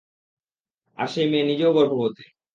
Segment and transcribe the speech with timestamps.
[0.97, 2.25] আর সেই মেয়ে নিজেও গর্ভবতী।